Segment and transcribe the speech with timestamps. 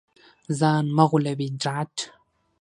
[0.59, 1.97] ځان مه غولوې ډارت